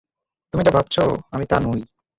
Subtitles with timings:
[0.53, 1.03] তুমি যা ভাবছো,
[1.31, 1.81] আমি তা নই।